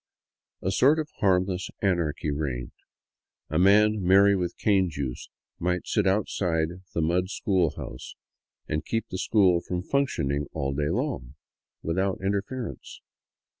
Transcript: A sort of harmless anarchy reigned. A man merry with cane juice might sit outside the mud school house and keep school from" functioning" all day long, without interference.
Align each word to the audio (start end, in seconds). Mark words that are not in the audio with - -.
A 0.63 0.71
sort 0.71 0.97
of 0.97 1.11
harmless 1.19 1.69
anarchy 1.79 2.31
reigned. 2.31 2.71
A 3.51 3.59
man 3.59 4.01
merry 4.03 4.35
with 4.35 4.57
cane 4.57 4.89
juice 4.89 5.29
might 5.59 5.85
sit 5.85 6.07
outside 6.07 6.69
the 6.95 7.03
mud 7.03 7.29
school 7.29 7.71
house 7.77 8.15
and 8.67 8.83
keep 8.83 9.05
school 9.13 9.61
from" 9.61 9.83
functioning" 9.91 10.47
all 10.53 10.73
day 10.73 10.89
long, 10.89 11.35
without 11.83 12.19
interference. 12.19 12.99